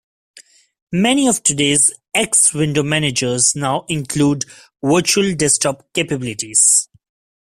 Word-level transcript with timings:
Many 0.93 1.27
of 1.27 1.43
today's 1.43 1.91
X 2.15 2.55
window 2.55 2.81
managers 2.81 3.55
now 3.55 3.85
include 3.87 4.45
virtual 4.83 5.35
desktop 5.35 5.93
capabilities. 5.93 6.89